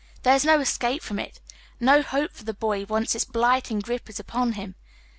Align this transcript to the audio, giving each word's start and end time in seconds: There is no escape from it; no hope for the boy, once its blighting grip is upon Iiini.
There 0.23 0.33
is 0.33 0.43
no 0.43 0.59
escape 0.59 1.03
from 1.03 1.19
it; 1.19 1.39
no 1.79 2.01
hope 2.01 2.31
for 2.31 2.43
the 2.43 2.55
boy, 2.55 2.85
once 2.85 3.13
its 3.13 3.23
blighting 3.23 3.81
grip 3.81 4.09
is 4.09 4.19
upon 4.19 4.53
Iiini. 4.55 4.73